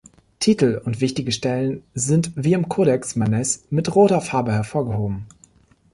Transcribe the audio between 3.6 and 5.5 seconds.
mit roter Farbe hervorgehoben.